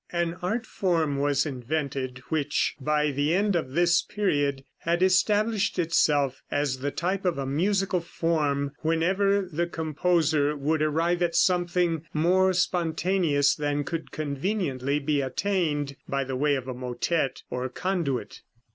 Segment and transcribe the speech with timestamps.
[0.11, 6.41] An art form was invented, which by the end of this period had established itself
[6.49, 12.51] as the type of a musical form whenever the composer would arrive at something more
[12.51, 18.41] spontaneous than could conveniently be attained by the way of a motette or conduit.